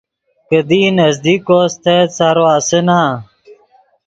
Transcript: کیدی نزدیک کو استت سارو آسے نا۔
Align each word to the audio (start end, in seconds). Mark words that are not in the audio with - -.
کیدی 0.47 0.81
نزدیک 0.99 1.39
کو 1.47 1.55
استت 1.65 2.07
سارو 2.17 2.43
آسے 2.55 2.79
نا۔ 2.87 2.99